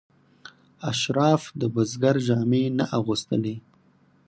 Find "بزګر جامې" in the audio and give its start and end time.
1.73-2.63